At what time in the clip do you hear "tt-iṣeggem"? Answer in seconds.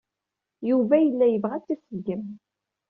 1.65-2.23